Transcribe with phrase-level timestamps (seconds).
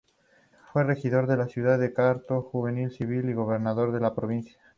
[0.73, 4.59] Fue Regidor de la ciudad de Cartago, Juez Civil y Gobernador de la provincia.